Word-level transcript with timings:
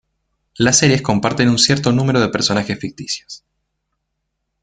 Las 0.55 0.79
series 0.79 1.03
comparten 1.03 1.47
un 1.47 1.59
cierto 1.59 1.91
número 1.91 2.19
de 2.19 2.29
personajes 2.29 2.79
ficticios. 2.79 3.43